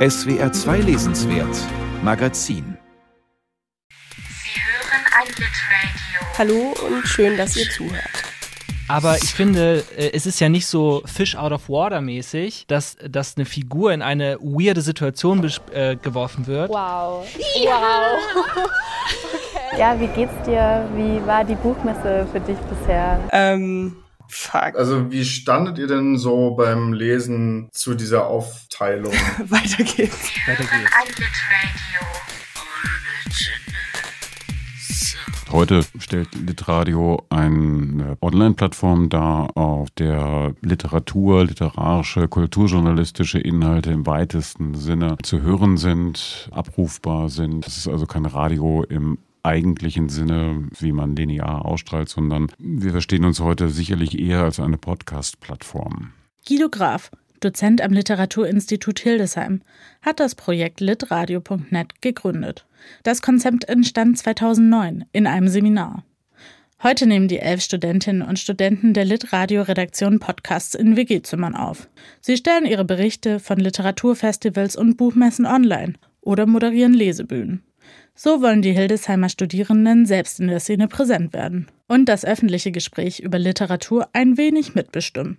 [0.00, 1.58] SWR 2 Lesenswert
[2.02, 2.78] Magazin
[4.16, 6.38] Sie hören ein Litradio.
[6.38, 8.08] Hallo und schön, dass ihr zuhört.
[8.88, 12.96] Aber ich finde, äh, es ist ja nicht so Fish out of water mäßig, dass,
[13.10, 16.70] dass eine Figur in eine weirde Situation äh, geworfen wird.
[16.70, 17.26] Wow.
[17.26, 18.46] Wow.
[18.56, 19.78] okay.
[19.78, 20.88] Ja, wie geht's dir?
[20.96, 23.20] Wie war die Buchmesse für dich bisher?
[23.32, 23.96] Ähm,
[24.30, 24.76] fuck.
[24.76, 29.12] Also wie standet ihr denn so beim Lesen zu dieser Aufteilung?
[29.48, 30.30] Weiter geht's.
[30.46, 30.90] Weiter geht's.
[35.52, 45.16] Heute stellt Litradio eine Online-Plattform dar, auf der Literatur, literarische, kulturjournalistische Inhalte im weitesten Sinne
[45.24, 47.66] zu hören sind, abrufbar sind.
[47.66, 53.24] Es ist also kein Radio im eigentlichen Sinne, wie man linear ausstrahlt, sondern wir verstehen
[53.24, 56.12] uns heute sicherlich eher als eine Podcast-Plattform.
[56.46, 59.62] Guido Graf, Dozent am Literaturinstitut Hildesheim,
[60.02, 62.66] hat das Projekt litradio.net gegründet.
[63.02, 66.04] Das Konzept entstand 2009 in einem Seminar.
[66.82, 71.90] Heute nehmen die elf Studentinnen und Studenten der Litradio-Redaktion Podcasts in WG-Zimmern auf.
[72.22, 77.62] Sie stellen ihre Berichte von Literaturfestivals und Buchmessen online oder moderieren Lesebühnen.
[78.22, 83.20] So wollen die Hildesheimer Studierenden selbst in der Szene präsent werden und das öffentliche Gespräch
[83.20, 85.38] über Literatur ein wenig mitbestimmen.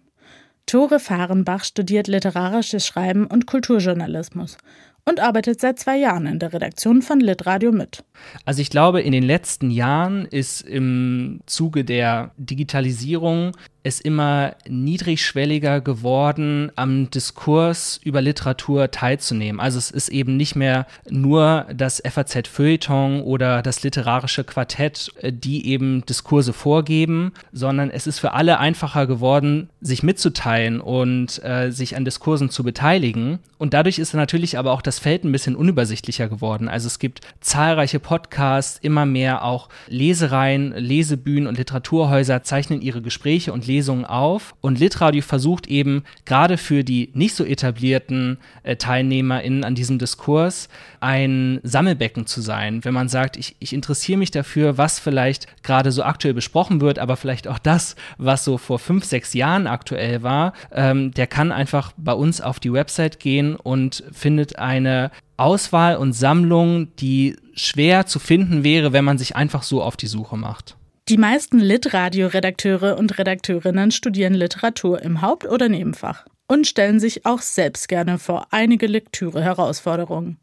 [0.66, 4.58] Tore Fahrenbach studiert literarisches Schreiben und Kulturjournalismus
[5.06, 8.04] und arbeitet seit zwei Jahren in der Redaktion von Litradio mit.
[8.46, 13.52] Also ich glaube, in den letzten Jahren ist im Zuge der Digitalisierung
[13.84, 19.60] es immer niedrigschwelliger geworden, am Diskurs über Literatur teilzunehmen.
[19.60, 25.68] Also es ist eben nicht mehr nur das FAZ-Feuilleton oder das literarische Quartett, äh, die
[25.68, 31.96] eben Diskurse vorgeben, sondern es ist für alle einfacher geworden, sich mitzuteilen und äh, sich
[31.96, 33.40] an Diskursen zu beteiligen.
[33.58, 36.68] Und dadurch ist natürlich aber auch das Feld ein bisschen unübersichtlicher geworden.
[36.68, 43.54] Also es gibt zahlreiche Podcasts, immer mehr auch Lesereien, Lesebühnen und Literaturhäuser zeichnen ihre Gespräche
[43.54, 44.54] und Lesungen auf.
[44.62, 50.68] Und Litradio versucht eben gerade für die nicht so etablierten äh, TeilnehmerInnen an diesem Diskurs
[51.00, 52.84] ein Sammelbecken zu sein.
[52.84, 57.00] Wenn man sagt, ich, ich interessiere mich dafür, was vielleicht gerade so aktuell besprochen wird,
[57.00, 61.52] aber vielleicht auch das, was so vor fünf, sechs Jahren aktuell war, ähm, der kann
[61.52, 68.06] einfach bei uns auf die Website gehen und findet eine Auswahl und Sammlung, die schwer
[68.06, 70.76] zu finden wäre, wenn man sich einfach so auf die Suche macht.
[71.12, 77.42] Die meisten Litradio-Redakteure und Redakteurinnen studieren Literatur im Haupt- oder Nebenfach und stellen sich auch
[77.42, 80.40] selbst gerne vor einige Lektüre-Herausforderungen.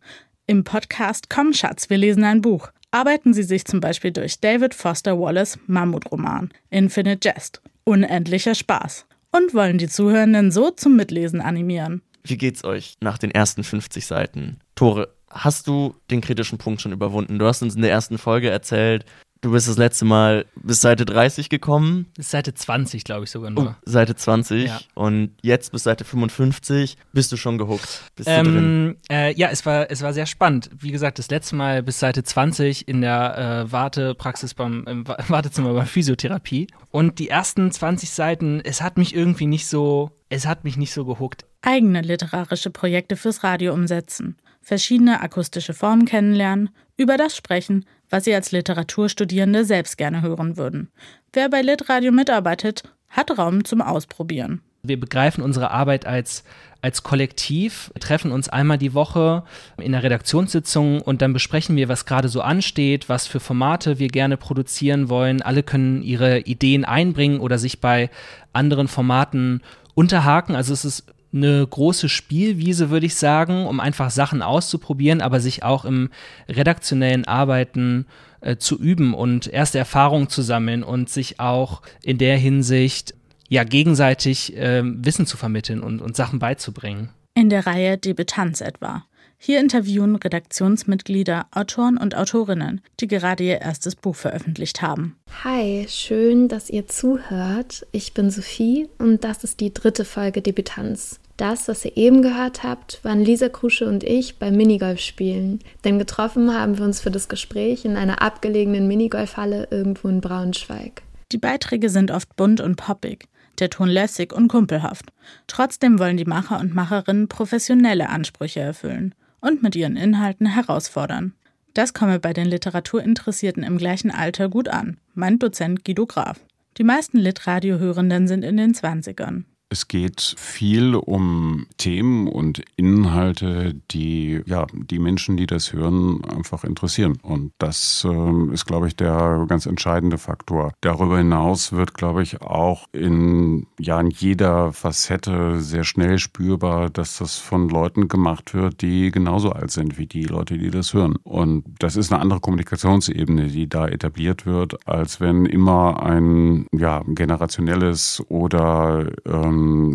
[0.47, 4.75] Im Podcast Komm Schatz, wir lesen ein Buch arbeiten sie sich zum Beispiel durch David
[4.75, 12.03] Foster Wallace Mammutroman Infinite Jest, unendlicher Spaß und wollen die Zuhörenden so zum Mitlesen animieren.
[12.25, 14.61] Wie geht's euch nach den ersten 50 Seiten?
[14.75, 17.39] Tore, hast du den kritischen Punkt schon überwunden?
[17.39, 19.07] Du hast uns in der ersten Folge erzählt,
[19.41, 22.07] du bist das letzte Mal bis Seite 30 gekommen.
[22.17, 23.77] Bis Seite 20, glaube ich sogar Oh, nur.
[23.85, 24.81] Seite 20 Ja.
[24.95, 28.03] und jetzt bis Seite 55 bist du schon gehuckt.
[28.17, 28.57] Bist du drin?
[28.57, 30.71] Ähm, äh, ja, es war, es war sehr spannend.
[30.79, 35.19] Wie gesagt, das letzte Mal bis Seite 20 in der äh, Wartepraxis beim im Wa-
[35.29, 36.67] Wartezimmer bei Physiotherapie.
[36.91, 40.93] Und die ersten 20 Seiten, es hat mich irgendwie nicht so, es hat mich nicht
[40.93, 41.45] so gehuckt.
[41.63, 48.35] eigene literarische Projekte fürs Radio umsetzen, verschiedene akustische Formen kennenlernen, über das sprechen, was Sie
[48.35, 50.91] als Literaturstudierende selbst gerne hören würden.
[51.33, 54.61] Wer bei Litradio mitarbeitet, hat Raum zum Ausprobieren.
[54.83, 56.45] Wir begreifen unsere Arbeit als,
[56.83, 59.43] als Kollektiv, wir treffen uns einmal die Woche
[59.77, 64.09] in der Redaktionssitzung und dann besprechen wir, was gerade so ansteht, was für Formate wir
[64.09, 65.43] gerne produzieren wollen.
[65.43, 68.09] Alle können ihre Ideen einbringen oder sich bei
[68.53, 69.63] anderen Formaten
[69.95, 70.55] unterhaken.
[70.55, 75.63] Also es ist eine große Spielwiese, würde ich sagen, um einfach Sachen auszuprobieren, aber sich
[75.63, 76.11] auch im
[76.49, 78.07] redaktionellen Arbeiten
[78.41, 83.15] äh, zu üben und erste Erfahrungen zu sammeln und sich auch in der Hinsicht
[83.49, 87.11] ja gegenseitig ähm, Wissen zu vermitteln und, und Sachen beizubringen.
[87.35, 89.05] In der Reihe Debütanz etwa.
[89.41, 95.17] Hier interviewen Redaktionsmitglieder, Autoren und Autorinnen, die gerade ihr erstes Buch veröffentlicht haben.
[95.45, 97.87] Hi, schön, dass ihr zuhört.
[97.93, 101.21] Ich bin Sophie und das ist die dritte Folge Debütanz.
[101.37, 105.61] Das, was ihr eben gehört habt, waren Lisa Krusche und ich beim Minigolf spielen.
[105.85, 111.03] Denn getroffen haben wir uns für das Gespräch in einer abgelegenen Minigolfhalle irgendwo in Braunschweig.
[111.31, 113.29] Die Beiträge sind oft bunt und poppig,
[113.61, 115.13] der Ton lässig und kumpelhaft.
[115.47, 121.35] Trotzdem wollen die Macher und Macherinnen professionelle Ansprüche erfüllen und mit ihren Inhalten herausfordern.
[121.75, 126.41] Das komme bei den Literaturinteressierten im gleichen Alter gut an, meint Dozent Guido Graf.
[126.77, 129.45] Die meisten Litradiohörenden sind in den 20ern.
[129.71, 136.65] Es geht viel um Themen und Inhalte, die ja die Menschen, die das hören, einfach
[136.65, 137.19] interessieren.
[137.23, 140.73] Und das äh, ist, glaube ich, der ganz entscheidende Faktor.
[140.81, 147.19] Darüber hinaus wird, glaube ich, auch in ja in jeder Facette sehr schnell spürbar, dass
[147.19, 151.17] das von Leuten gemacht wird, die genauso alt sind wie die Leute, die das hören.
[151.25, 157.03] Und das ist eine andere Kommunikationsebene, die da etabliert wird, als wenn immer ein ja
[157.07, 159.11] generationelles oder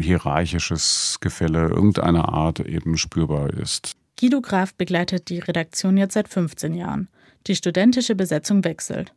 [0.01, 3.94] hierarchisches Gefälle irgendeiner Art eben spürbar ist.
[4.19, 7.10] Guido Graf begleitet die Redaktion jetzt seit 15 Jahren.
[7.48, 9.13] Die studentische Besetzung wechselt.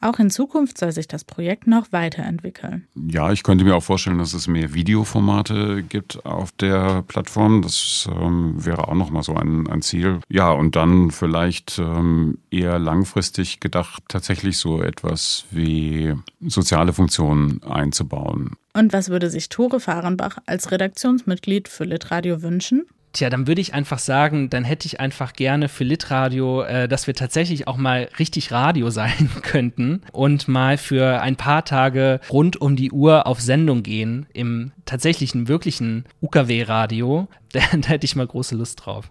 [0.00, 2.86] Auch in Zukunft soll sich das Projekt noch weiterentwickeln.
[2.94, 7.62] Ja, ich könnte mir auch vorstellen, dass es mehr Videoformate gibt auf der Plattform.
[7.62, 10.20] Das ähm, wäre auch nochmal so ein, ein, Ziel.
[10.28, 18.52] Ja, und dann vielleicht ähm, eher langfristig gedacht, tatsächlich so etwas wie soziale Funktionen einzubauen.
[18.74, 22.84] Und was würde sich Tore Fahrenbach als Redaktionsmitglied für Litradio wünschen?
[23.16, 27.06] Tja, dann würde ich einfach sagen, dann hätte ich einfach gerne für Litradio, äh, dass
[27.06, 32.60] wir tatsächlich auch mal richtig Radio sein könnten und mal für ein paar Tage rund
[32.60, 37.28] um die Uhr auf Sendung gehen im tatsächlichen, wirklichen UKW-Radio.
[37.52, 39.08] Da, da hätte ich mal große Lust drauf.